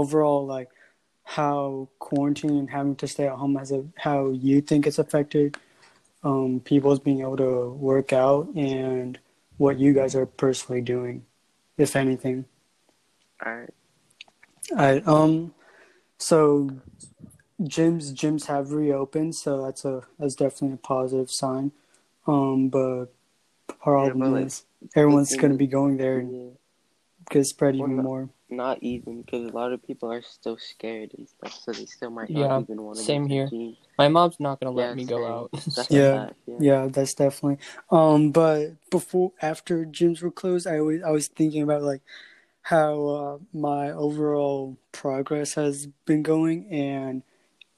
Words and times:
overall 0.00 0.46
like 0.46 0.70
how 1.24 1.88
quarantine 1.98 2.58
and 2.58 2.70
having 2.70 2.96
to 2.96 3.06
stay 3.08 3.26
at 3.26 3.34
home 3.34 3.56
has 3.56 3.72
a 3.72 3.84
how 3.96 4.30
you 4.30 4.60
think 4.60 4.86
it's 4.86 4.98
affected 4.98 5.56
um, 6.24 6.60
people's 6.64 6.98
being 6.98 7.20
able 7.20 7.36
to 7.36 7.70
work 7.72 8.12
out 8.12 8.48
and 8.54 9.18
what 9.58 9.78
you 9.78 9.92
guys 9.92 10.14
are 10.14 10.26
personally 10.26 10.80
doing, 10.80 11.24
if 11.76 11.94
anything. 11.94 12.46
All 13.44 13.54
right. 13.54 13.70
All 14.72 14.76
right. 14.76 15.06
Um. 15.06 15.54
So, 16.18 16.70
gyms 17.60 18.12
gyms 18.14 18.46
have 18.46 18.72
reopened, 18.72 19.34
so 19.34 19.62
that's 19.62 19.84
a 19.84 20.02
that's 20.18 20.34
definitely 20.34 20.74
a 20.74 20.78
positive 20.78 21.30
sign. 21.30 21.72
Um. 22.26 22.68
But 22.68 23.06
problem 23.68 24.18
but, 24.18 24.30
like, 24.30 24.46
is 24.46 24.64
everyone's 24.96 25.36
going 25.36 25.52
to 25.52 25.58
be 25.58 25.66
going 25.66 25.98
there 25.98 26.18
and 26.18 26.56
Get 27.30 27.44
spread 27.46 27.76
even 27.76 27.96
no- 27.96 28.02
more. 28.02 28.28
Not 28.50 28.82
even 28.82 29.22
because 29.22 29.48
a 29.50 29.56
lot 29.56 29.72
of 29.72 29.82
people 29.82 30.12
are 30.12 30.22
still 30.22 30.58
scared 30.58 31.12
and 31.16 31.28
stuff, 31.28 31.52
so 31.54 31.72
they 31.72 31.86
still 31.86 32.10
might 32.10 32.30
Yeah, 32.30 32.48
not 32.48 32.60
even 32.62 32.82
want 32.82 32.98
to. 32.98 33.04
same 33.04 33.26
here. 33.26 33.46
the 33.50 33.56
gym. 33.56 33.76
My 33.98 34.08
mom's 34.08 34.38
not 34.38 34.60
gonna 34.60 34.70
let 34.72 34.90
Yeah, 34.90 34.94
me 34.94 35.04
go 35.06 35.24
out. 35.26 35.50
Yeah. 35.90 36.26
fact, 36.26 36.36
yeah. 36.46 36.58
Yeah, 36.60 36.86
that's 36.88 37.14
definitely. 37.14 37.58
Um, 37.90 38.30
but 38.30 38.72
before 38.90 39.32
after 39.42 39.84
gyms 39.86 40.22
were 40.22 40.30
closed, 40.30 40.66
I 40.66 40.80
was 40.80 41.02
I 41.02 41.10
was 41.10 41.28
thinking 41.28 41.62
about 41.62 41.82
like 41.82 42.02
how 42.62 43.06
uh, 43.06 43.38
my 43.52 43.90
overall 43.90 44.76
progress 44.92 45.54
has 45.54 45.86
been 46.06 46.22
going, 46.22 46.68
and 46.70 47.22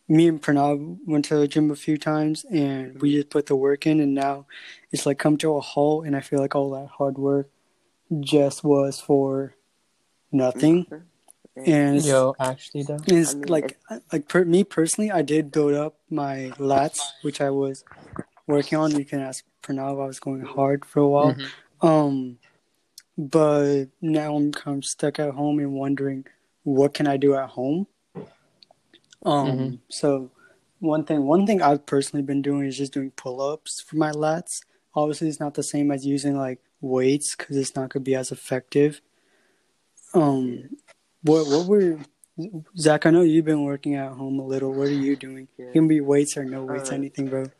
me 0.08 0.28
and 0.28 0.40
Pranav 0.42 0.98
went 1.06 1.24
to 1.26 1.36
the 1.36 1.48
gym 1.48 1.70
a 1.70 1.76
few 1.76 1.96
times, 1.98 2.44
and 2.50 3.00
we 3.00 3.14
just 3.14 3.30
put 3.30 3.46
the 3.46 3.56
work 3.56 3.86
in, 3.86 4.00
and 4.00 4.14
now 4.14 4.46
it's 4.92 5.06
like 5.06 5.18
come 5.18 5.36
to 5.38 5.54
a 5.56 5.60
halt, 5.60 6.06
and 6.06 6.16
I 6.16 6.20
feel 6.20 6.40
like 6.40 6.54
all 6.54 6.70
that 6.72 6.88
hard 6.88 7.18
work 7.18 7.48
just 8.20 8.62
was 8.64 9.00
for 9.00 9.54
nothing, 10.32 10.86
and 11.56 11.96
it's, 11.96 12.06
Yo, 12.06 12.34
actually 12.38 12.84
though. 12.84 12.94
and 12.94 13.12
it's 13.12 13.32
I 13.32 13.38
mean, 13.38 13.46
like 13.48 13.78
like 14.12 14.28
per, 14.28 14.44
me 14.44 14.64
personally, 14.64 15.10
I 15.10 15.22
did 15.22 15.50
build 15.50 15.74
up 15.74 15.96
my 16.10 16.52
lats, 16.58 17.00
which 17.22 17.40
I 17.40 17.50
was 17.50 17.84
working 18.46 18.78
on. 18.78 18.96
You 18.96 19.04
can 19.04 19.20
ask 19.20 19.44
Pranav. 19.62 20.02
I 20.02 20.06
was 20.06 20.20
going 20.20 20.42
hard 20.42 20.84
for 20.84 21.00
a 21.00 21.08
while. 21.08 21.34
Mhm. 21.34 21.48
Um, 21.82 22.38
but 23.18 23.86
now 24.00 24.36
I'm 24.36 24.52
kind 24.52 24.78
of 24.78 24.84
stuck 24.84 25.18
at 25.18 25.34
home 25.34 25.58
and 25.58 25.72
wondering 25.74 26.26
what 26.62 26.94
can 26.94 27.06
I 27.06 27.16
do 27.16 27.34
at 27.34 27.50
home. 27.50 27.86
Um, 29.24 29.48
Mhm. 29.48 29.78
so 29.88 30.30
one 30.78 31.04
thing 31.04 31.24
one 31.24 31.46
thing 31.46 31.62
I've 31.62 31.86
personally 31.86 32.22
been 32.22 32.42
doing 32.42 32.66
is 32.66 32.76
just 32.76 32.92
doing 32.92 33.10
pull 33.12 33.40
ups 33.40 33.80
for 33.80 33.96
my 33.96 34.12
lats. 34.12 34.62
Obviously, 34.94 35.28
it's 35.28 35.40
not 35.40 35.54
the 35.54 35.62
same 35.62 35.90
as 35.90 36.06
using 36.06 36.36
like 36.36 36.60
weights 36.80 37.34
because 37.36 37.56
it's 37.56 37.74
not 37.76 37.90
gonna 37.90 38.04
be 38.04 38.14
as 38.14 38.30
effective. 38.32 39.00
Um, 40.14 40.70
what 41.22 41.46
what 41.46 41.66
were 41.66 41.98
Zach? 42.76 43.06
I 43.06 43.10
know 43.10 43.22
you've 43.22 43.44
been 43.44 43.64
working 43.64 43.94
at 43.94 44.12
home 44.12 44.38
a 44.38 44.46
little. 44.46 44.72
What 44.72 44.88
are 44.88 44.92
you 44.92 45.16
doing? 45.16 45.48
Yeah. 45.58 45.66
It 45.66 45.72
can 45.72 45.88
be 45.88 46.00
weights 46.00 46.36
or 46.36 46.44
no 46.44 46.64
weights, 46.64 46.90
Uh, 46.90 46.94
anything, 46.94 47.28
bro. 47.28 47.50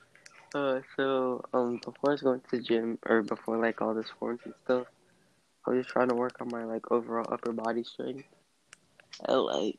Uh, 0.54 0.80
so 0.96 1.44
um, 1.52 1.76
before 1.84 2.10
I 2.10 2.12
was 2.12 2.22
going 2.22 2.40
to 2.40 2.56
the 2.56 2.62
gym, 2.62 2.98
or 3.06 3.22
before 3.22 3.58
like 3.58 3.82
all 3.82 3.94
this 3.94 4.10
quarantine 4.18 4.54
stuff, 4.64 4.86
I 5.66 5.70
was 5.70 5.80
just 5.84 5.90
trying 5.92 6.08
to 6.08 6.14
work 6.14 6.36
on 6.40 6.48
my 6.50 6.64
like 6.64 6.90
overall 6.90 7.26
upper 7.32 7.52
body 7.52 7.84
strength. 7.84 8.24
And 9.28 9.40
like 9.42 9.78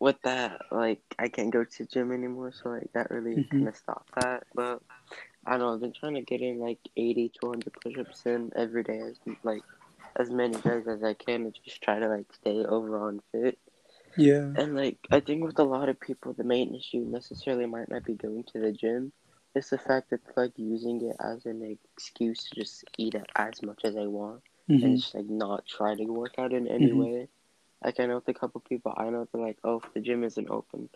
with 0.00 0.16
that, 0.24 0.62
like 0.70 1.00
I 1.18 1.28
can't 1.28 1.52
go 1.52 1.64
to 1.64 1.78
the 1.78 1.86
gym 1.86 2.12
anymore, 2.12 2.52
so 2.52 2.70
like 2.70 2.90
that 2.94 3.10
really 3.10 3.36
Mhm. 3.36 3.50
kind 3.50 3.68
of 3.68 3.76
stopped 3.76 4.14
that. 4.16 4.44
But 4.54 4.82
I 5.46 5.52
don't 5.52 5.60
know, 5.60 5.74
I've 5.74 5.80
been 5.80 5.92
trying 5.92 6.14
to 6.14 6.22
get 6.22 6.42
in 6.42 6.58
like 6.60 6.80
80 6.96 7.30
to 7.30 7.46
100 7.46 7.74
push-ups 7.82 8.22
in 8.26 8.52
every 8.56 8.82
day, 8.84 9.00
as 9.00 9.18
like 9.44 9.62
as 10.16 10.30
many 10.30 10.56
days 10.60 10.86
as 10.88 11.02
I 11.04 11.14
can, 11.14 11.44
and 11.44 11.54
just 11.64 11.82
try 11.82 11.98
to 12.00 12.08
like 12.08 12.26
stay 12.34 12.64
overall 12.64 13.18
fit. 13.32 13.58
Yeah. 14.16 14.56
And 14.56 14.74
like 14.74 14.98
I 15.12 15.20
think 15.20 15.44
with 15.44 15.58
a 15.58 15.64
lot 15.64 15.88
of 15.88 16.00
people, 16.00 16.32
the 16.34 16.44
main 16.44 16.74
issue 16.74 16.98
necessarily 17.06 17.66
might 17.66 17.90
not 17.90 18.04
be 18.04 18.14
going 18.14 18.44
to 18.52 18.60
the 18.60 18.72
gym. 18.72 19.12
It's 19.54 19.70
the 19.70 19.78
fact 19.78 20.10
that 20.10 20.20
like 20.36 20.52
using 20.56 21.00
it 21.02 21.16
as 21.20 21.46
an 21.46 21.78
excuse 21.96 22.44
to 22.48 22.56
just 22.56 22.84
eat 22.98 23.14
as 23.36 23.62
much 23.62 23.80
as 23.84 23.94
they 23.94 24.06
want 24.06 24.42
hmm 24.68 24.76
and 24.82 24.96
just 24.96 25.14
like 25.14 25.28
not 25.28 25.66
try 25.66 25.94
to 25.94 26.04
work 26.04 26.34
out 26.38 26.52
in 26.52 26.66
any 26.68 26.92
Mhm. 26.92 27.00
way. 27.00 27.28
Like 27.84 28.00
I 28.00 28.06
know 28.06 28.16
with 28.16 28.28
a 28.28 28.34
couple 28.34 28.60
people 28.60 28.94
I 28.96 29.10
know 29.10 29.26
they're 29.32 29.40
like, 29.42 29.58
oh, 29.64 29.80
if 29.84 29.92
the 29.94 30.00
gym 30.00 30.24
isn't 30.24 30.50
open, 30.50 30.88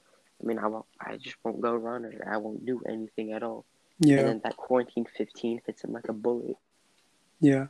I 0.43 0.47
mean 0.47 0.59
I 0.59 0.67
won't, 0.69 0.87
I 1.01 1.17
just 1.17 1.37
won't 1.45 1.61
go 1.61 1.75
run 1.75 2.05
or 2.05 2.13
I 2.27 2.39
won't 2.39 2.67
do 2.67 2.83
anything 2.89 3.33
at 3.33 3.43
all. 3.43 3.65
And 4.01 4.09
Yeah. 4.09 4.23
then 4.23 4.41
that 4.45 4.57
quarantine 4.57 5.07
fifteen 5.17 5.61
fits 5.61 5.85
him 5.85 5.93
like 5.93 6.09
a 6.09 6.13
bullet. 6.13 6.57
Yeah. 7.41 7.67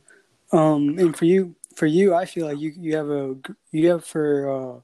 Um, 0.51 0.97
and 0.99 1.15
for 1.15 1.25
you, 1.25 1.55
for 1.75 1.85
you, 1.85 2.13
I 2.13 2.25
feel 2.25 2.47
like 2.47 2.59
you 2.59 2.73
you 2.77 2.95
have 2.95 3.09
a, 3.09 3.35
you 3.71 3.89
have 3.89 4.05
for 4.05 4.49
uh, 4.51 4.79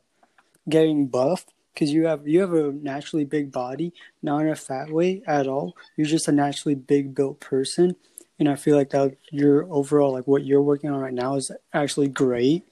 getting 0.70 1.08
buff 1.08 1.46
because 1.74 1.92
you 1.92 2.06
have 2.08 2.28
you 2.28 2.42
have 2.42 2.54
a 2.54 2.72
naturally 2.72 3.26
big 3.26 3.52
body, 3.52 3.94
not 4.22 4.40
in 4.42 4.50
a 4.50 4.56
fat 4.56 4.90
way 4.92 5.22
at 5.28 5.48
all. 5.48 5.76
You're 5.96 6.08
just 6.08 6.28
a 6.28 6.32
naturally 6.32 6.76
big 6.76 7.14
built 7.16 7.40
person, 7.40 7.96
and 8.40 8.50
I 8.50 8.56
feel 8.56 8.76
like 8.76 8.90
that 8.92 9.18
your 9.32 9.66
overall 9.72 10.14
like 10.14 10.28
what 10.28 10.46
you're 10.46 10.62
working 10.62 10.90
on 10.90 11.00
right 11.00 11.14
now 11.14 11.36
is 11.36 11.52
actually 11.74 12.08
great. 12.10 12.64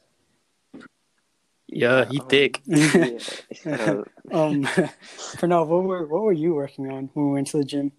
Yeah, 1.67 2.05
he 2.05 2.17
Um, 2.19 2.27
thick. 2.29 2.61
yeah. 2.67 4.01
Um, 4.31 4.63
Pranav, 5.37 5.67
what 5.67 5.83
were 5.83 6.07
what 6.07 6.23
were 6.23 6.33
you 6.33 6.55
working 6.55 6.89
on 6.91 7.09
when 7.13 7.27
we 7.27 7.33
went 7.33 7.47
to 7.47 7.57
the 7.57 7.65
gym? 7.65 7.91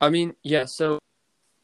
I 0.00 0.08
mean, 0.08 0.34
yeah. 0.42 0.64
So, 0.64 0.98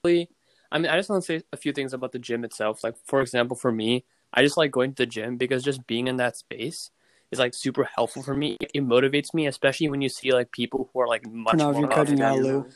I 0.04 0.08
mean, 0.08 0.86
I 0.86 0.96
just 0.96 1.08
want 1.08 1.22
to 1.22 1.26
say 1.26 1.44
a 1.52 1.56
few 1.56 1.72
things 1.72 1.92
about 1.92 2.12
the 2.12 2.18
gym 2.18 2.44
itself. 2.44 2.84
Like, 2.84 2.94
for 3.04 3.20
example, 3.20 3.56
for 3.56 3.72
me, 3.72 4.04
I 4.32 4.42
just 4.42 4.56
like 4.56 4.70
going 4.70 4.92
to 4.94 5.02
the 5.02 5.06
gym 5.06 5.36
because 5.36 5.62
just 5.62 5.86
being 5.86 6.06
in 6.06 6.16
that 6.16 6.36
space 6.36 6.90
is 7.30 7.38
like 7.38 7.54
super 7.54 7.84
helpful 7.84 8.22
for 8.22 8.34
me. 8.34 8.56
It 8.60 8.82
motivates 8.82 9.32
me, 9.32 9.46
especially 9.46 9.88
when 9.88 10.00
you 10.02 10.08
see 10.08 10.32
like 10.32 10.52
people 10.52 10.90
who 10.92 11.00
are 11.00 11.08
like 11.08 11.26
much 11.26 11.58
more. 11.58 11.74
you're 11.74 11.88
cutting 11.88 12.20
out, 12.22 12.38
Lou. 12.38 12.66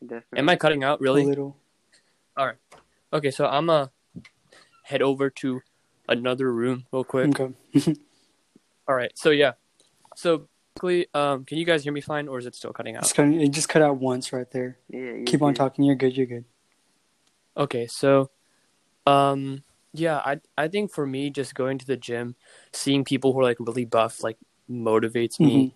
Definitely. 0.00 0.38
Am 0.38 0.48
I 0.48 0.56
cutting 0.56 0.84
out? 0.84 1.00
A 1.00 1.02
Really? 1.02 1.24
little. 1.24 1.56
All 2.36 2.46
right. 2.46 2.56
Okay, 3.12 3.30
so 3.30 3.46
I'm 3.46 3.66
gonna 3.66 3.90
head 4.84 5.02
over 5.02 5.30
to 5.30 5.62
another 6.08 6.52
room 6.52 6.86
real 6.92 7.04
quick. 7.04 7.40
Okay. 7.40 7.54
All 8.88 8.94
right. 8.94 9.12
So 9.16 9.30
yeah. 9.30 9.52
So 10.16 10.48
basically, 10.74 11.06
um, 11.14 11.44
can 11.44 11.58
you 11.58 11.64
guys 11.64 11.84
hear 11.84 11.92
me 11.92 12.00
fine, 12.00 12.28
or 12.28 12.38
is 12.38 12.46
it 12.46 12.54
still 12.54 12.72
cutting 12.72 12.96
out? 12.96 13.02
Just 13.02 13.14
cut, 13.14 13.26
it 13.28 13.48
just 13.50 13.68
cut 13.68 13.82
out 13.82 13.98
once 13.98 14.32
right 14.32 14.50
there. 14.50 14.78
Yeah, 14.88 15.00
you're 15.00 15.24
Keep 15.24 15.42
on 15.42 15.52
good. 15.52 15.56
talking. 15.56 15.84
You're 15.84 15.94
good. 15.94 16.16
You're 16.16 16.26
good. 16.26 16.44
Okay, 17.56 17.86
so 17.86 18.30
um 19.06 19.62
yeah, 19.92 20.16
I 20.18 20.40
I 20.58 20.66
think 20.68 20.92
for 20.92 21.06
me 21.06 21.30
just 21.30 21.54
going 21.54 21.78
to 21.78 21.86
the 21.86 21.96
gym, 21.96 22.34
seeing 22.72 23.04
people 23.04 23.32
who 23.32 23.40
are 23.40 23.44
like 23.44 23.58
really 23.60 23.84
buff 23.84 24.22
like 24.24 24.38
motivates 24.68 25.38
me 25.38 25.74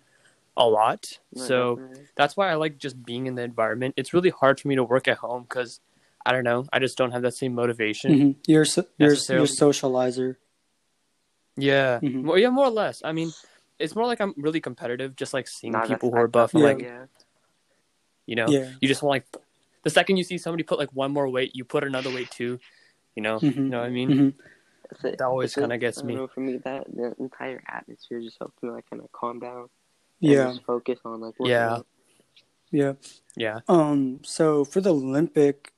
a 0.57 0.67
lot. 0.67 1.19
No, 1.33 1.41
So 1.41 1.75
definitely. 1.77 2.05
that's 2.17 2.35
why 2.35 2.49
I 2.51 2.55
like 2.55 2.77
just 2.79 3.01
being 3.05 3.27
in 3.27 3.35
the 3.35 3.43
environment. 3.43 3.93
It's 3.95 4.13
really 4.13 4.29
hard 4.31 4.59
for 4.59 4.67
me 4.67 4.75
to 4.75 4.83
work 4.83 5.07
at 5.07 5.19
home 5.19 5.45
cuz 5.47 5.79
I 6.25 6.33
don't 6.33 6.43
know, 6.43 6.65
I 6.73 6.79
just 6.79 6.97
don't 6.97 7.11
have 7.11 7.21
that 7.21 7.33
same 7.35 7.55
motivation. 7.55 8.17
hmm 8.17 8.31
You're 8.45 8.65
so, 8.65 8.85
you're 8.97 9.11
Necessarily. 9.11 9.47
you're 9.47 9.55
socializer. 9.55 10.35
Yeah. 11.55 11.99
Mhm. 12.01 12.23
More, 12.23 12.37
yeah, 12.37 12.49
more 12.49 12.65
or 12.65 12.71
less. 12.71 13.01
I 13.05 13.13
mean, 13.13 13.31
it's 13.79 13.95
more 13.95 14.05
like 14.05 14.19
I'm 14.21 14.33
really 14.37 14.59
competitive 14.61 15.15
just 15.15 15.33
like 15.33 15.47
seeing 15.47 15.73
Nah, 15.73 15.85
people 15.85 16.11
who 16.11 16.17
are 16.17 16.27
buff 16.27 16.53
Yeah. 16.53 16.63
like, 16.65 16.81
yeah. 16.81 17.05
you 18.25 18.35
know, 18.35 18.49
Yeah. 18.49 18.71
you 18.81 18.87
just 18.87 19.01
want 19.01 19.11
like 19.11 19.41
the 19.83 19.89
second 19.89 20.17
you 20.17 20.23
see 20.23 20.37
somebody 20.37 20.63
put 20.63 20.77
like 20.77 20.89
one 20.93 21.11
more 21.11 21.27
weight, 21.29 21.55
you 21.55 21.63
put 21.63 21.83
another 21.83 22.11
weight 22.11 22.29
too. 22.29 22.59
You 23.15 23.23
know, 23.23 23.39
Mhm. 23.39 23.55
you 23.55 23.63
know 23.69 23.79
what 23.79 23.87
I 23.87 23.89
mean? 23.89 24.09
hmm 24.11 24.29
it. 25.05 25.17
That 25.17 25.25
always 25.25 25.55
kinda 25.55 25.77
gets 25.77 25.99
I 25.99 26.01
don't 26.01 26.07
me. 26.07 26.15
know, 26.15 26.27
for 26.27 26.39
me, 26.41 26.57
that 26.57 26.85
the 26.93 27.15
entire 27.19 27.61
atmosphere 27.67 28.21
just 28.21 28.37
helps 28.39 28.61
me 28.63 28.69
like 28.71 28.89
kind 28.89 29.01
of 29.01 29.11
calm 29.11 29.39
down. 29.39 29.61
and 29.61 29.69
Yeah. 30.19 30.47
Just 30.47 30.65
focus 30.65 30.99
on 31.05 31.21
like 31.21 31.39
working 31.39 31.51
Yeah. 31.51 31.73
out. 31.75 31.87
Yeah. 32.71 32.93
Yeah. 33.35 33.59
Um. 33.67 34.19
So 34.23 34.65
for 34.65 34.81
the 34.81 34.93
Olympic 34.93 35.71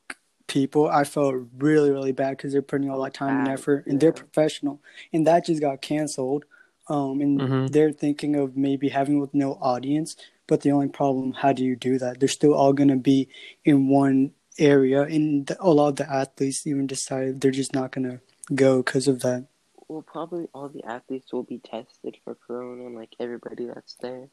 people, 0.48 0.90
I 0.90 1.04
felt 1.04 1.36
really, 1.58 1.92
really 1.92 2.12
bad 2.12 2.38
because 2.38 2.52
they're 2.52 2.62
putting 2.62 2.90
all 2.90 3.02
that 3.04 3.14
time 3.14 3.40
and 3.40 3.48
effort, 3.48 3.86
and 3.88 4.00
they're 4.00 4.12
professional, 4.12 4.82
and 5.14 5.26
that 5.28 5.46
just 5.46 5.62
got 5.62 5.82
canceled. 5.82 6.46
Um. 6.92 7.22
And 7.22 7.40
Mhm. 7.40 7.72
they're 7.72 7.92
thinking 7.92 8.36
of 8.36 8.58
maybe 8.58 8.90
having 8.90 9.20
with 9.20 9.34
no 9.34 9.54
audience, 9.62 10.16
but 10.48 10.62
the 10.62 10.72
only 10.72 10.90
problem, 10.90 11.34
how 11.34 11.54
do 11.54 11.64
you 11.64 11.76
do 11.76 11.98
that? 12.00 12.20
They're 12.20 12.30
still 12.30 12.54
all 12.54 12.74
gonna 12.74 12.98
be 12.98 13.30
in 13.64 13.88
one 13.88 14.34
area, 14.60 15.04
and 15.04 15.48
the, 15.48 15.56
a 15.60 15.70
lot 15.70 15.90
of 15.90 15.96
the 15.96 16.12
athletes 16.12 16.68
even 16.68 16.88
decided 16.88 17.40
they're 17.40 17.52
just 17.52 17.74
not 17.74 17.92
gonna 17.92 18.20
go 18.54 18.84
because 18.84 19.08
of 19.08 19.22
that. 19.22 19.48
Well, 19.88 20.02
probably 20.02 20.48
all 20.54 20.70
the 20.70 20.84
athletes 20.84 21.34
will 21.34 21.44
be 21.44 21.60
tested 21.60 22.18
for 22.24 22.36
corona, 22.36 22.90
like 22.98 23.16
everybody 23.20 23.66
that's 23.66 23.96
there. 23.96 24.30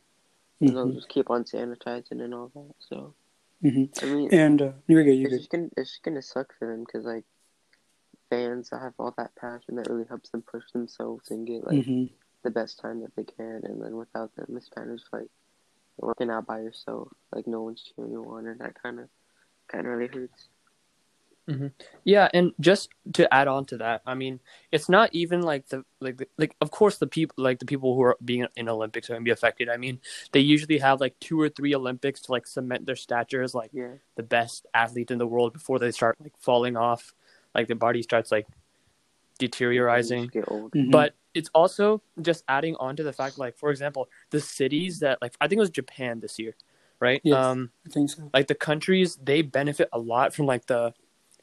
And 0.61 0.77
they'll 0.77 0.93
just 0.93 1.09
keep 1.09 1.31
on 1.31 1.45
sanitizing 1.45 2.21
and 2.21 2.35
all 2.35 2.51
that. 2.55 2.75
So 2.81 3.15
hmm 3.63 3.85
I 4.03 4.07
mean, 4.07 4.29
And 4.33 4.63
uh, 4.63 4.73
you're 4.87 5.05
good. 5.05 5.15
You're 5.15 5.27
it's 5.27 5.35
good. 5.35 5.39
just 5.39 5.51
gonna 5.51 5.69
it's 5.77 5.91
just 5.91 6.03
gonna 6.03 6.23
suck 6.23 6.53
for 6.59 6.67
them 6.69 6.85
because 6.85 7.05
like 7.07 7.25
fans 8.31 8.71
that 8.71 8.81
have 8.81 8.95
all 8.99 9.15
that 9.17 9.35
passion 9.37 9.77
that 9.77 9.89
really 9.89 10.07
helps 10.09 10.31
them 10.31 10.43
push 10.43 10.65
themselves 10.73 11.31
and 11.31 11.47
get 11.47 11.65
like 11.67 11.85
hmm 11.85 12.05
the 12.43 12.51
best 12.51 12.79
time 12.81 13.01
that 13.03 13.15
they 13.17 13.25
can, 13.25 13.61
and 13.65 13.83
then 13.83 13.97
without 13.97 14.35
them, 14.37 14.57
it's 14.57 14.69
kind 14.69 14.91
of 14.91 14.99
just 14.99 15.13
like 15.13 15.29
working 15.99 16.31
out 16.31 16.47
by 16.47 16.61
yourself. 16.61 17.09
Like 17.35 17.47
no 17.47 17.63
one's 17.63 17.83
cheering 17.83 18.13
you 18.13 18.25
on, 18.25 18.47
and 18.47 18.61
that 18.61 18.81
kind 18.83 19.01
of 19.01 19.09
kind 19.69 19.87
of 19.87 19.93
really 19.93 20.09
hurts. 20.09 20.49
Yeah, 22.05 22.29
and 22.35 22.53
just 22.61 22.91
to 23.15 23.33
add 23.33 23.49
on 23.49 23.65
to 23.67 23.79
that, 23.79 24.03
I 24.07 24.13
mean, 24.13 24.39
it's 24.71 24.91
not 24.91 25.09
even 25.15 25.41
like 25.41 25.67
the 25.69 25.83
like 25.99 26.19
the, 26.19 26.29
like 26.37 26.55
of 26.61 26.71
course 26.71 26.99
the 26.99 27.07
people 27.07 27.43
like 27.43 27.59
the 27.59 27.65
people 27.65 27.95
who 27.95 28.03
are 28.03 28.19
being 28.23 28.47
in 28.55 28.69
Olympics 28.69 29.09
are 29.09 29.15
going 29.15 29.23
to 29.23 29.25
be 29.25 29.31
affected. 29.31 29.71
I 29.71 29.79
mean, 29.79 29.99
they 30.33 30.41
usually 30.41 30.77
have 30.77 31.01
like 31.01 31.19
two 31.21 31.41
or 31.41 31.49
three 31.49 31.75
Olympics 31.75 32.21
to 32.23 32.33
like 32.33 32.47
cement 32.47 32.85
their 32.85 32.97
stature 32.97 33.43
as 33.43 33.55
like 33.55 33.71
Yeah. 33.73 33.93
the 34.17 34.23
best 34.23 34.67
athlete 34.75 35.11
in 35.11 35.17
the 35.17 35.27
world 35.27 35.55
before 35.55 35.79
they 35.79 35.91
start 35.91 36.19
like 36.21 36.35
falling 36.39 36.77
off, 36.77 37.15
like 37.55 37.67
their 37.67 37.77
body 37.77 38.03
starts 38.03 38.31
like 38.31 38.47
deteriorating. 39.39 40.25
Just 40.25 40.33
Get 40.35 40.51
old. 40.51 40.73
Mhm. 40.73 40.91
But 40.91 41.15
it's 41.35 41.51
also 41.55 42.03
just 42.21 42.45
adding 42.49 42.75
on 42.77 42.97
to 42.97 43.03
the 43.03 43.13
fact, 43.13 43.39
like 43.39 43.57
for 43.57 43.71
example, 43.71 44.09
the 44.31 44.41
cities 44.41 45.01
that 45.01 45.19
like 45.23 45.35
I 45.41 45.49
think 45.49 45.59
it 45.59 45.61
was 45.61 45.71
Japan 45.71 46.21
this 46.21 46.39
year, 46.39 46.55
right? 47.01 47.21
Yes. 47.25 47.37
Um, 47.37 47.71
I 47.87 47.91
think 47.91 48.11
so. 48.11 48.31
like 48.33 48.47
the 48.49 48.55
countries 48.55 49.17
they 49.23 49.43
benefit 49.43 49.89
a 49.93 49.99
lot 49.99 50.35
from 50.35 50.47
like 50.47 50.67
the, 50.67 50.95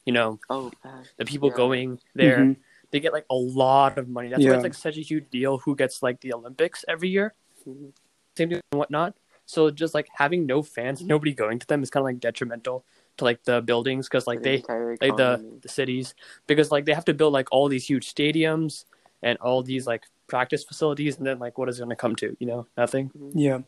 you 0.04 0.12
know, 0.12 0.38
Oh, 0.50 0.70
fast. 0.82 1.12
the 1.16 1.24
people 1.24 1.48
Yeah. 1.50 1.56
going 1.56 2.00
there. 2.14 2.38
Mhm. 2.44 2.56
They 2.90 3.00
get 3.00 3.12
like 3.12 3.26
a 3.30 3.34
lot 3.34 3.98
of 3.98 4.08
money. 4.08 4.28
That's 4.28 4.44
why 4.44 4.54
it's 4.54 4.62
like 4.64 4.74
such 4.74 4.96
a 4.96 5.00
huge 5.02 5.28
deal. 5.30 5.58
Who 5.58 5.74
gets 5.74 6.02
like 6.02 6.20
the 6.20 6.32
Olympics 6.32 6.84
every 6.88 7.08
year? 7.08 7.34
Mhm. 7.66 7.92
Same 8.36 8.48
thing 8.50 8.60
and 8.72 8.78
whatnot. 8.78 9.16
So 9.46 9.70
just 9.70 9.94
like 9.94 10.08
having 10.14 10.44
no 10.46 10.62
fans, 10.62 11.02
nobody 11.02 11.32
going 11.32 11.58
to 11.60 11.66
them 11.66 11.82
is 11.82 11.90
kind 11.90 12.02
of 12.02 12.06
like 12.06 12.20
detrimental 12.20 12.84
to 13.16 13.24
like 13.24 13.44
the 13.44 13.62
buildings 13.62 14.08
because 14.08 14.26
like 14.26 14.42
the 14.42 14.62
they 14.98 15.06
like 15.08 15.16
the 15.16 15.58
the 15.62 15.68
cities 15.68 16.14
because 16.46 16.70
like 16.70 16.84
they 16.84 16.92
have 16.92 17.04
to 17.04 17.14
build 17.14 17.32
like 17.32 17.48
all 17.52 17.68
these 17.68 17.86
huge 17.86 18.12
stadiums 18.12 18.84
and 19.26 19.38
all 19.40 19.60
these 19.62 19.86
like 19.86 20.04
practice 20.28 20.62
facilities 20.64 21.18
and 21.18 21.26
then 21.26 21.38
like 21.38 21.58
what 21.58 21.68
is 21.68 21.76
it 21.78 21.82
going 21.82 21.90
to 21.90 21.96
come 21.96 22.14
to 22.16 22.36
you 22.40 22.46
know 22.46 22.66
nothing 22.76 23.10
Yeah. 23.34 23.60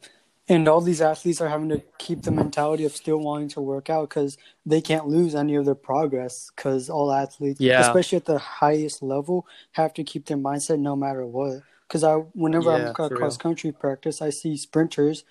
And 0.50 0.66
all 0.66 0.80
these 0.80 1.02
athletes 1.02 1.42
are 1.42 1.48
having 1.50 1.68
to 1.68 1.82
keep 1.98 2.22
the 2.22 2.30
mentality 2.30 2.86
of 2.86 2.96
still 2.96 3.18
wanting 3.18 3.50
to 3.50 3.60
work 3.60 3.90
out 3.90 4.08
because 4.08 4.38
they 4.64 4.80
can't 4.80 5.06
lose 5.06 5.34
any 5.34 5.56
of 5.56 5.66
their 5.66 5.74
progress 5.74 6.50
because 6.56 6.88
all 6.88 7.12
athletes, 7.12 7.60
Yeah. 7.60 7.82
especially 7.82 8.16
at 8.16 8.24
the 8.24 8.38
highest 8.38 9.02
level, 9.02 9.46
have 9.72 9.92
to 9.98 10.04
keep 10.04 10.24
their 10.24 10.38
mindset 10.38 10.78
no 10.78 10.96
matter 10.96 11.26
what. 11.26 11.60
Because 11.86 12.02
I, 12.02 12.14
whenever 12.44 12.70
Yeah, 12.70 12.76
I'm 12.76 12.86
at 12.86 12.94
cross 13.18 13.36
country 13.36 13.72
practice, 13.72 14.22
I 14.22 14.30
see 14.30 14.56
sprinters, 14.56 15.24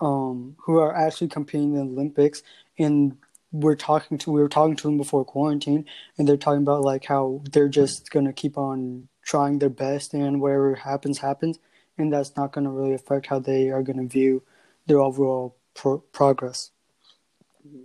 um, 0.00 0.56
who 0.64 0.78
are 0.78 0.94
actually 0.96 1.28
competing 1.28 1.74
in 1.74 1.88
the 1.88 1.92
Olympics, 1.92 2.42
and 2.78 3.18
we're 3.52 3.76
talking 3.76 4.16
to 4.16 4.32
we 4.32 4.40
were 4.40 4.48
talking 4.48 4.76
to 4.76 4.84
them 4.88 4.96
before 4.96 5.22
quarantine, 5.26 5.84
and 6.16 6.26
they're 6.26 6.38
talking 6.46 6.62
about 6.62 6.80
like 6.92 7.04
how 7.04 7.42
they're 7.52 7.68
just 7.68 8.10
gonna 8.10 8.32
keep 8.32 8.56
on 8.56 9.08
trying 9.22 9.58
their 9.58 9.70
best, 9.70 10.14
and 10.14 10.40
whatever 10.40 10.74
happens 10.74 11.18
happens, 11.18 11.58
and 11.98 12.12
that's 12.12 12.36
not 12.36 12.52
gonna 12.52 12.70
really 12.70 12.94
affect 12.94 13.26
how 13.26 13.38
they 13.38 13.70
are 13.70 13.82
gonna 13.82 14.04
view 14.06 14.42
their 14.86 15.00
overall 15.00 15.56
pro- 15.74 15.98
progress. 16.12 16.70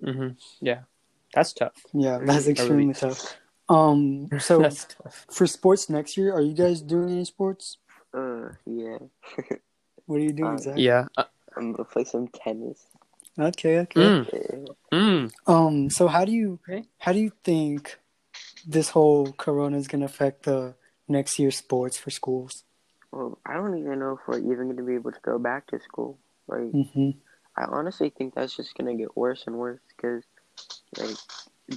hmm 0.03 0.29
yeah 0.61 0.81
that's 1.33 1.53
tough 1.53 1.73
Yeah, 1.93 2.17
that's 2.19 2.45
Really 2.45 2.51
extremely 2.51 2.93
tough. 2.93 3.35
Um, 3.69 4.29
so 4.39 4.57
that's 4.63 4.85
tough 4.85 5.25
for 5.29 5.45
sports 5.45 5.89
next 5.89 6.17
year, 6.17 6.33
are 6.33 6.41
you 6.41 6.53
guys 6.53 6.81
doing 6.81 7.09
any 7.11 7.25
sports? 7.25 7.77
Uh, 8.13 8.49
yeah. 8.65 8.97
What 10.07 10.17
are 10.17 10.23
you 10.23 10.31
doing, 10.31 10.55
Uh, 10.55 10.61
Zach? 10.61 10.77
yeah 10.79 11.05
uh, 11.17 11.25
I'm 11.57 11.73
gonna 11.73 11.83
play 11.83 12.05
some 12.05 12.27
tennis. 12.29 12.87
Okay, 13.37 13.79
okay. 13.79 13.99
mm, 13.99 14.25
mm. 14.93 15.31
Um, 15.45 15.89
so 15.89 16.07
how 16.07 16.23
do 16.25 16.31
you 16.31 16.59
Okay. 16.63 16.85
how 16.99 17.11
do 17.11 17.19
you 17.19 17.31
think 17.43 17.99
this 18.65 18.89
whole 18.89 19.33
corona 19.33 19.77
is 19.77 19.87
gonna 19.87 20.05
affect 20.05 20.43
the 20.43 20.75
next 21.07 21.39
year's 21.39 21.57
sports 21.57 21.97
for 21.97 22.09
schools? 22.11 22.63
Well, 23.11 23.39
I 23.45 23.53
don't 23.55 23.77
even 23.77 23.99
know 23.99 24.13
if 24.13 24.27
we're 24.27 24.39
even 24.39 24.69
gonna 24.69 24.83
be 24.83 24.95
able 24.95 25.11
to 25.11 25.19
go 25.21 25.39
back 25.39 25.67
to 25.67 25.79
school. 25.81 26.19
Like, 26.47 26.73
hmm 26.73 27.11
I 27.57 27.65
honestly 27.65 28.09
think 28.11 28.35
that's 28.35 28.55
just 28.55 28.75
gonna 28.77 28.95
get 28.95 29.17
worse 29.17 29.45
and 29.47 29.57
worse 29.57 29.81
because, 29.95 30.23
like, 30.97 31.17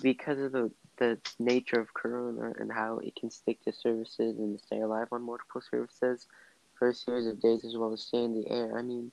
because 0.02 0.38
of 0.40 0.52
the 0.52 0.70
the 0.98 1.18
nature 1.38 1.80
of 1.80 1.94
Corona 1.94 2.52
and 2.58 2.70
how 2.72 2.98
it 2.98 3.16
can 3.16 3.30
stick 3.30 3.62
to 3.64 3.72
services 3.72 4.38
and 4.38 4.60
stay 4.60 4.80
alive 4.80 5.08
on 5.12 5.22
multiple 5.22 5.62
services 5.62 6.26
for 6.78 6.90
a 6.90 6.94
series 6.94 7.26
of 7.26 7.40
days 7.40 7.64
as 7.64 7.76
well 7.76 7.92
as 7.94 8.02
stay 8.02 8.22
in 8.22 8.34
the 8.34 8.50
air. 8.50 8.78
I 8.78 8.82
mean, 8.82 9.10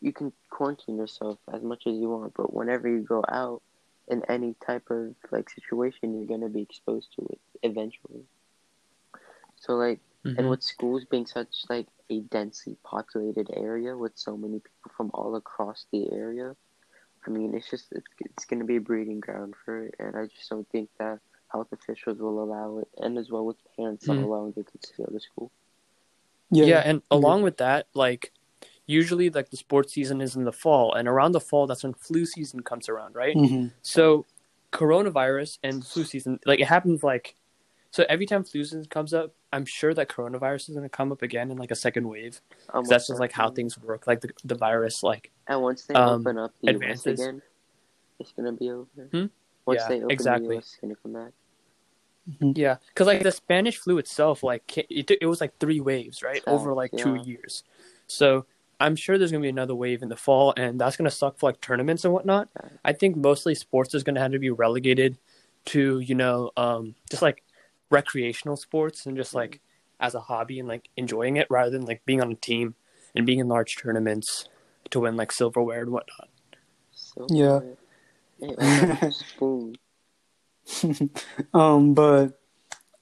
you 0.00 0.12
can 0.12 0.32
quarantine 0.50 0.96
yourself 0.98 1.38
as 1.52 1.62
much 1.62 1.86
as 1.86 1.94
you 1.96 2.08
want, 2.10 2.34
but 2.34 2.54
whenever 2.54 2.88
you 2.88 3.00
go 3.02 3.24
out 3.28 3.62
in 4.08 4.24
any 4.28 4.54
type 4.66 4.90
of 4.90 5.14
like 5.30 5.50
situation, 5.50 6.14
you're 6.16 6.26
gonna 6.26 6.48
be 6.48 6.62
exposed 6.62 7.12
to 7.16 7.26
it 7.26 7.40
eventually. 7.62 8.24
So 9.60 9.74
like. 9.74 10.00
Mhm. 10.26 10.34
And 10.38 10.50
with 10.50 10.62
schools 10.64 11.04
being 11.04 11.26
such 11.26 11.64
like 11.70 11.86
a 12.10 12.20
densely 12.20 12.76
populated 12.82 13.48
area 13.54 13.96
with 13.96 14.12
so 14.16 14.36
many 14.36 14.58
people 14.58 14.90
from 14.96 15.10
all 15.14 15.36
across 15.36 15.86
the 15.92 16.10
area, 16.12 16.56
I 17.26 17.30
mean, 17.30 17.54
it's 17.54 17.70
just 17.70 17.86
it's, 17.92 18.06
it's 18.20 18.44
going 18.44 18.58
to 18.60 18.66
be 18.66 18.76
a 18.76 18.80
breeding 18.80 19.20
ground 19.20 19.54
for 19.64 19.84
it, 19.86 19.94
and 20.00 20.16
I 20.16 20.26
just 20.26 20.50
don't 20.50 20.68
think 20.70 20.90
that 20.98 21.20
health 21.52 21.68
officials 21.72 22.18
will 22.18 22.42
allow 22.42 22.78
it, 22.78 22.88
and 22.98 23.16
as 23.16 23.30
well 23.30 23.46
with 23.46 23.56
parents 23.76 24.06
not 24.06 24.16
Mm. 24.18 24.24
allowing 24.24 24.52
their 24.52 24.64
kids 24.64 24.90
to 24.90 25.04
go 25.04 25.12
to 25.12 25.20
school. 25.20 25.50
Yeah, 26.50 26.64
yeah 26.66 26.82
and 26.84 27.02
along 27.10 27.42
with 27.42 27.58
that 27.58 27.86
like 27.94 28.32
usually 28.86 29.30
like 29.30 29.50
the 29.50 29.56
sports 29.56 29.92
season 29.92 30.20
is 30.20 30.34
in 30.34 30.44
the 30.44 30.52
fall 30.52 30.94
and 30.94 31.06
around 31.06 31.32
the 31.32 31.40
fall 31.40 31.66
that's 31.66 31.84
when 31.84 31.94
flu 31.94 32.26
season 32.26 32.60
comes 32.60 32.88
around 32.88 33.14
right 33.14 33.36
hmm 33.36 33.68
So, 33.82 34.26
coronavirus 34.72 35.58
and 35.62 35.86
flu 35.86 36.04
season, 36.04 36.38
like 36.44 36.60
it 36.60 36.66
happens 36.68 37.02
like, 37.02 37.34
so 37.90 38.04
every 38.08 38.26
time 38.26 38.44
flu 38.44 38.64
season 38.64 38.84
comes 38.86 39.14
up, 39.14 39.34
I'm 39.52 39.64
sure 39.64 39.94
that 39.94 40.08
coronavirus 40.08 40.68
is 40.68 40.74
going 40.74 40.82
to 40.82 40.88
come 40.88 41.10
up 41.10 41.22
again 41.22 41.50
in 41.50 41.56
like 41.56 41.70
a 41.70 41.76
second 41.76 42.06
wave. 42.08 42.40
Almost 42.72 42.90
that's 42.90 43.06
just 43.08 43.20
like 43.20 43.32
how 43.32 43.50
things 43.50 43.78
work. 43.78 44.06
Like 44.06 44.20
the, 44.20 44.30
the 44.44 44.54
virus, 44.54 45.02
like, 45.02 45.30
And 45.46 45.62
once 45.62 45.84
they 45.84 45.94
um, 45.94 46.20
open 46.20 46.38
up 46.38 46.52
the 46.62 46.70
advances. 46.70 47.18
US 47.18 47.26
again, 47.26 47.42
it's 48.18 48.32
going 48.32 48.46
to 48.46 48.52
be 48.52 48.70
over. 48.70 49.08
Hmm? 49.10 49.26
Once 49.64 49.80
Yeah, 49.80 49.88
they 49.88 49.96
open 49.96 50.10
exactly. 50.10 50.48
the 50.48 50.56
US, 50.56 50.64
it's 50.64 50.76
going 50.76 50.94
to 50.94 51.00
come 51.00 51.12
back. 51.14 51.32
yeah, 52.56 52.76
because 52.88 53.06
like 53.06 53.22
the 53.22 53.32
Spanish 53.32 53.78
flu 53.78 53.96
itself, 53.96 54.42
like 54.42 54.76
it, 54.76 55.10
it 55.20 55.26
was 55.26 55.40
like 55.40 55.56
three 55.58 55.80
waves, 55.80 56.22
right, 56.22 56.44
Fast, 56.44 56.48
over 56.48 56.74
like 56.74 56.92
two 56.92 57.14
years. 57.14 57.64
So 58.06 58.44
I'm 58.80 58.96
sure 58.96 59.16
there's 59.16 59.30
going 59.30 59.42
to 59.42 59.46
be 59.46 59.50
another 59.50 59.74
wave 59.74 60.02
in 60.02 60.10
the 60.10 60.16
fall, 60.16 60.52
and 60.56 60.78
that's 60.78 60.96
going 60.96 61.08
to 61.10 61.16
suck 61.16 61.38
for 61.38 61.48
like 61.48 61.62
tournaments 61.62 62.04
and 62.04 62.12
whatnot. 62.12 62.48
Yeah. 62.62 62.68
I 62.84 62.92
think 62.92 63.16
mostly 63.16 63.54
sports 63.54 63.94
is 63.94 64.02
going 64.02 64.14
to 64.16 64.20
have 64.20 64.32
to 64.32 64.38
be 64.38 64.50
relegated 64.50 65.16
to 65.66 66.00
you 66.00 66.14
know 66.14 66.50
um, 66.56 66.94
just 67.10 67.22
like 67.22 67.42
recreational 67.90 68.56
sports 68.56 69.06
and 69.06 69.16
just 69.16 69.34
like 69.34 69.60
as 70.00 70.14
a 70.14 70.20
hobby 70.20 70.58
and 70.58 70.68
like 70.68 70.88
enjoying 70.96 71.36
it 71.36 71.46
rather 71.50 71.70
than 71.70 71.84
like 71.84 72.04
being 72.04 72.20
on 72.20 72.32
a 72.32 72.36
team 72.36 72.74
and 73.14 73.26
being 73.26 73.38
in 73.38 73.48
large 73.48 73.76
tournaments 73.76 74.48
to 74.90 75.00
win 75.00 75.16
like 75.16 75.32
silverware 75.32 75.82
and 75.82 75.90
whatnot. 75.90 76.28
So, 76.92 77.26
Yeah. 77.30 77.60
Hey, 78.40 78.54
I 78.58 78.86
got 78.86 79.02
a 79.02 79.12
spoon. 79.12 79.76
um, 81.54 81.94
but 81.94 82.40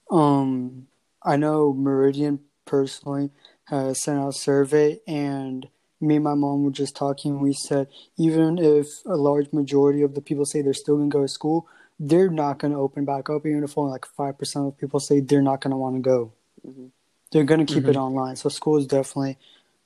um, 0.09 0.87
I 1.23 1.37
know 1.37 1.73
Meridian 1.73 2.39
personally 2.65 3.31
has 3.65 4.03
sent 4.03 4.19
out 4.19 4.29
a 4.29 4.33
survey, 4.33 4.99
and 5.07 5.67
me 5.99 6.15
and 6.15 6.23
my 6.23 6.33
mom 6.33 6.63
were 6.63 6.71
just 6.71 6.95
talking. 6.95 7.33
And 7.33 7.41
We 7.41 7.53
said 7.53 7.87
even 8.17 8.57
if 8.57 8.87
a 9.05 9.15
large 9.15 9.51
majority 9.51 10.01
of 10.01 10.15
the 10.15 10.21
people 10.21 10.45
say 10.45 10.61
they're 10.61 10.73
still 10.73 10.97
gonna 10.97 11.09
go 11.09 11.21
to 11.21 11.27
school, 11.27 11.67
they're 11.99 12.29
not 12.29 12.59
gonna 12.59 12.79
open 12.79 13.05
back 13.05 13.29
up. 13.29 13.45
Even 13.45 13.63
if 13.63 13.77
only 13.77 13.91
like 13.91 14.05
five 14.05 14.37
percent 14.37 14.67
of 14.67 14.77
people 14.77 14.99
say 14.99 15.19
they're 15.19 15.41
not 15.41 15.61
gonna 15.61 15.77
want 15.77 15.95
to 15.95 16.01
go, 16.01 16.31
Mhm. 16.67 16.91
they're 17.31 17.43
gonna 17.43 17.65
keep 17.65 17.83
Mhm. 17.83 17.89
it 17.89 17.95
online. 17.97 18.35
So 18.35 18.49
school 18.49 18.77
is 18.77 18.87
definitely 18.87 19.37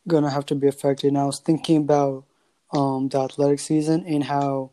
gonna 0.08 0.30
have 0.30 0.46
to 0.48 0.56
be 0.56 0.68
affected. 0.68 1.08
And 1.10 1.18
I 1.18 1.26
was 1.26 1.40
thinking 1.40 1.78
about 1.78 2.26
um, 2.74 3.10
the 3.10 3.20
athletic 3.20 3.60
season 3.60 4.06
and 4.06 4.24
how 4.24 4.70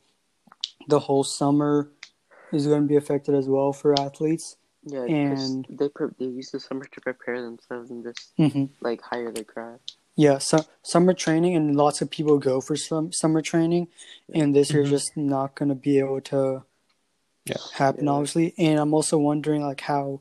the 0.87 1.01
whole 1.01 1.25
summer 1.25 1.91
is 2.53 2.67
going 2.69 2.83
to 2.83 2.87
be 2.87 2.95
affected 2.95 3.35
as 3.35 3.49
well 3.49 3.73
for 3.73 3.99
athletes. 4.01 4.57
Yeah, 4.85 5.03
And- 5.03 5.67
they 5.69 5.89
pre- 5.89 6.15
they 6.17 6.27
use 6.27 6.53
the 6.53 6.61
summer 6.61 6.85
to 6.85 7.01
prepare 7.01 7.43
themselves 7.43 7.91
and 7.91 8.05
just 8.05 8.33
hmm 8.37 8.67
like 8.81 9.01
hire 9.03 9.33
their 9.33 9.43
craft. 9.43 9.97
Yeah, 10.15 10.39
so 10.39 10.59
summer 10.83 11.13
training, 11.13 11.57
and 11.57 11.75
lots 11.75 12.01
of 12.01 12.09
people 12.09 12.39
go 12.39 12.61
for 12.61 12.77
some 12.77 13.11
summer 13.13 13.43
training, 13.43 13.89
and 14.33 14.55
this 14.55 14.73
year's 14.73 14.87
Mhm. 14.87 14.91
just 14.91 15.17
not 15.17 15.57
going 15.57 15.69
to 15.71 15.75
be 15.75 15.99
able 15.99 16.21
to 16.21 16.63
Yeah. 17.49 17.57
happen, 17.75 18.05
Yeah. 18.05 18.13
obviously. 18.13 18.55
And 18.59 18.79
I'm 18.79 18.95
also 18.95 19.19
wondering 19.19 19.63
like 19.63 19.81
how 19.81 20.21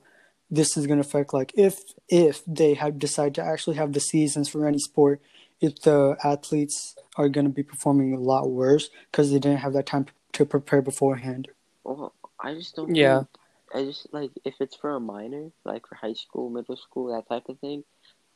this 0.49 0.77
is 0.77 0.87
going 0.87 1.01
to 1.01 1.07
affect 1.07 1.33
like 1.33 1.51
if 1.55 1.81
if 2.07 2.41
they 2.45 2.73
have 2.75 2.97
decided 2.99 3.35
to 3.35 3.43
actually 3.43 3.75
have 3.75 3.93
the 3.93 3.99
seasons 3.99 4.47
for 4.49 4.65
any 4.65 4.79
sport, 4.79 5.21
if 5.59 5.81
the 5.81 6.17
athletes 6.23 6.95
are 7.17 7.29
going 7.29 7.45
to 7.45 7.51
be 7.53 7.63
performing 7.63 8.13
a 8.13 8.19
lot 8.19 8.49
worse 8.49 8.89
because 9.11 9.31
they 9.31 9.39
didn't 9.39 9.59
have 9.59 9.73
that 9.73 9.85
time 9.85 10.05
to 10.33 10.45
prepare 10.45 10.81
beforehand. 10.81 11.49
Well, 11.83 12.13
I 12.39 12.53
just 12.53 12.75
don't. 12.75 12.95
Yeah. 12.95 13.19
Think, 13.19 13.27
I 13.73 13.83
just 13.83 14.13
like 14.13 14.31
if 14.45 14.55
it's 14.59 14.75
for 14.75 14.95
a 14.95 14.99
minor, 14.99 15.51
like 15.65 15.87
for 15.87 15.95
high 15.95 16.13
school, 16.13 16.49
middle 16.49 16.77
school, 16.77 17.13
that 17.13 17.27
type 17.27 17.49
of 17.49 17.59
thing. 17.59 17.83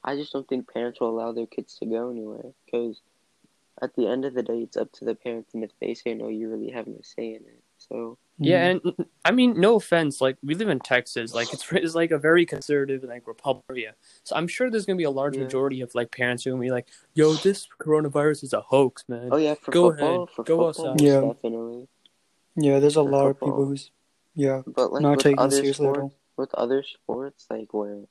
I 0.03 0.15
just 0.15 0.33
don't 0.33 0.48
think 0.48 0.71
parents 0.74 1.00
will 1.00 1.10
allow 1.10 1.31
their 1.31 1.45
kids 1.45 1.77
to 1.77 1.86
go 1.86 2.10
anywhere 2.10 2.53
because 2.65 3.00
at 3.81 3.95
the 3.95 4.07
end 4.07 4.25
of 4.25 4.33
the 4.33 4.43
day, 4.43 4.60
it's 4.62 4.77
up 4.77 4.91
to 4.93 5.05
the 5.05 5.15
parents, 5.15 5.53
and 5.53 5.63
if 5.63 5.71
they 5.79 5.93
say 5.93 6.13
no, 6.13 6.27
you 6.27 6.50
really 6.50 6.71
have 6.71 6.88
no 6.88 7.00
say 7.03 7.27
in 7.29 7.41
it. 7.45 7.63
So 7.77 8.17
Yeah, 8.43 8.65
and 8.65 8.81
mm, 8.81 9.05
I 9.24 9.31
mean, 9.31 9.60
no 9.60 9.75
offense, 9.75 10.19
like 10.19 10.38
we 10.43 10.55
live 10.55 10.67
in 10.69 10.79
Texas, 10.79 11.33
like 11.36 11.53
it's 11.53 11.71
it's 11.71 11.95
like 11.95 12.12
a 12.12 12.17
very 12.17 12.45
conservative 12.45 13.03
like 13.03 13.27
republic 13.27 13.63
area. 13.69 13.93
So 14.24 14.36
I'm 14.36 14.48
sure 14.48 14.69
there's 14.69 14.86
gonna 14.86 14.98
be 14.98 15.03
a 15.03 15.12
large 15.12 15.36
Yeah. 15.38 15.43
majority 15.43 15.81
of 15.81 15.93
like 15.93 16.12
parents 16.12 16.43
who 16.43 16.50
are 16.50 16.53
gonna 16.53 16.63
be 16.63 16.71
like, 16.71 16.88
"Yo, 17.13 17.33
this 17.33 17.67
coronavirus 17.79 18.43
is 18.43 18.53
a 18.53 18.62
hoax, 18.62 19.05
man." 19.07 19.29
oh 19.31 19.38
yeah, 19.38 19.53
for 19.55 19.71
Go 19.71 19.89
football, 19.91 20.15
ahead. 20.24 20.29
for 20.36 20.43
Go 20.43 20.74
football, 20.74 20.89
outside. 20.91 21.01
Yeah. 21.05 21.21
definitely. 21.21 21.88
yeah, 22.55 22.79
there's 22.79 22.98
a 22.98 23.03
for 23.03 23.10
lot 23.10 23.27
of 23.27 23.39
people 23.39 23.65
who's 23.65 23.91
Yeah, 24.33 24.63
But 24.65 24.91
like 24.93 25.01
not 25.03 25.17
with 25.17 25.19
taking 25.25 25.39
it 25.39 25.43
other 25.43 25.55
seriously 25.57 25.88
at 25.88 25.93
sports, 25.95 26.01
all. 26.15 26.19
with 26.38 26.53
other 26.55 26.83
sports, 26.83 27.45
like 27.50 27.74
where, 27.74 28.01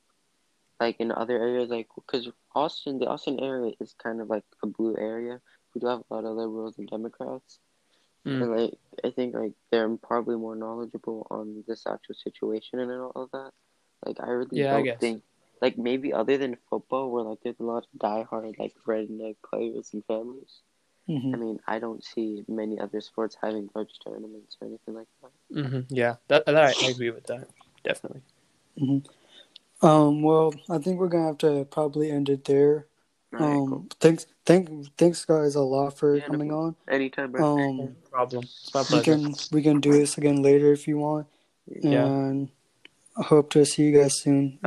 like 0.79 0.95
in 0.99 1.11
other 1.11 1.37
areas, 1.37 1.69
like 1.69 1.87
because 1.95 2.29
Austin, 2.55 2.99
the 2.99 3.07
Austin 3.07 3.39
area 3.39 3.73
is 3.79 3.95
kind 4.01 4.21
of 4.21 4.29
like 4.29 4.43
a 4.63 4.67
blue 4.67 4.95
area. 4.97 5.41
We 5.73 5.81
do 5.81 5.87
have 5.87 6.03
a 6.09 6.13
lot 6.13 6.25
of 6.25 6.35
liberals 6.37 6.77
and 6.77 6.87
Democrats, 6.89 7.59
Mm. 8.25 8.41
and 8.41 8.51
like 8.55 8.73
I 9.03 9.09
think 9.11 9.35
like 9.35 9.53
they're 9.71 9.89
probably 9.97 10.35
more 10.37 10.55
knowledgeable 10.55 11.27
on 11.31 11.63
this 11.67 11.83
actual 11.87 12.15
situation 12.15 12.79
and 12.79 12.91
all 12.91 13.11
of 13.15 13.31
that. 13.31 13.51
Like 14.05 14.17
I 14.19 14.29
really 14.29 14.57
Yeah, 14.57 14.71
don't 14.71 14.83
guess. 14.85 14.99
think, 14.99 15.23
like 15.61 15.77
maybe 15.77 16.13
other 16.13 16.37
than 16.37 16.57
football, 16.69 17.11
where 17.11 17.23
like 17.23 17.39
there's 17.43 17.59
a 17.59 17.63
lot 17.63 17.85
of 17.93 17.99
diehard 17.99 18.57
like 18.59 18.75
redneck 18.87 19.37
players 19.49 19.89
and 19.93 20.03
families. 20.05 20.61
hmm 21.07 21.33
I 21.33 21.37
mean, 21.37 21.59
I 21.67 21.79
don't 21.79 22.03
see 22.03 22.43
many 22.47 22.79
other 22.79 23.01
sports 23.01 23.37
having 23.41 23.69
large 23.75 23.93
tournaments 24.03 24.57
or 24.61 24.67
anything 24.67 24.95
like 24.95 25.07
that. 25.21 25.31
hmm 25.69 25.79
Yeah, 25.89 26.15
that, 26.27 26.45
that 26.45 26.55
I, 26.55 26.75
I 26.85 26.89
agree 26.89 27.09
with 27.11 27.25
that. 27.27 27.47
Definitely. 27.83 28.21
Um, 29.81 30.21
well, 30.21 30.53
I 30.69 30.77
think 30.77 30.99
we're 30.99 31.09
gonna 31.09 31.27
have 31.27 31.37
to 31.39 31.65
probably 31.65 32.11
end 32.11 32.29
it 32.29 32.45
there. 32.45 32.87
All 33.33 33.39
right, 33.39 33.55
Um, 33.57 33.69
cool. 33.69 33.87
thanks, 33.99 34.25
thank, 34.45 34.69
thanks 34.97 35.25
guys 35.25 35.55
a 35.55 35.61
lot 35.61 35.97
for 35.97 36.15
Yeah, 36.17 36.23
no 36.27 36.31
coming 36.33 36.51
on. 36.51 36.75
Anytime, 36.89 37.31
bro. 37.31 37.43
Um, 37.43 37.77
No 37.77 37.95
problem. 38.11 38.43
It's 38.43 38.73
my 38.89 38.97
we 38.97 39.03
can 39.03 39.35
we 39.51 39.61
can 39.63 39.79
do 39.81 39.91
this 39.93 40.17
again 40.17 40.41
later 40.43 40.73
if 40.73 40.87
you 40.87 40.97
want, 40.97 41.27
Yeah. 41.67 42.05
and 42.05 42.49
I 43.17 43.23
hope 43.23 43.49
to 43.51 43.65
see 43.65 43.83
you 43.83 43.97
guys 43.99 44.19
soon. 44.19 44.59